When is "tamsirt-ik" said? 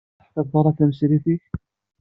0.77-1.43